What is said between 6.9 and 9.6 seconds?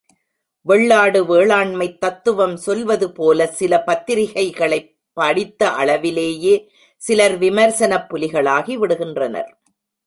சிலர் விமர்சனப் புலிகளாகிவிடு கின்றனர்.